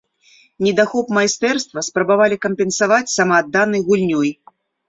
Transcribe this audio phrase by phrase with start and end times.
[0.67, 4.29] Недахоп майстэрства спрабавалі кампенсаваць самаадданай гульнёй.